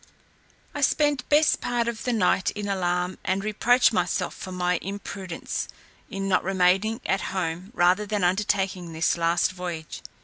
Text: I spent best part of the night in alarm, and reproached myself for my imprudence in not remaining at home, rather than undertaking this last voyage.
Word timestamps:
I 0.73 0.81
spent 0.81 1.29
best 1.29 1.61
part 1.61 1.87
of 1.87 2.05
the 2.05 2.11
night 2.11 2.49
in 2.49 2.67
alarm, 2.67 3.19
and 3.23 3.43
reproached 3.43 3.93
myself 3.93 4.33
for 4.33 4.51
my 4.51 4.79
imprudence 4.81 5.67
in 6.09 6.27
not 6.27 6.43
remaining 6.43 7.01
at 7.05 7.21
home, 7.37 7.69
rather 7.75 8.07
than 8.07 8.23
undertaking 8.23 8.93
this 8.93 9.15
last 9.15 9.51
voyage. 9.51 10.01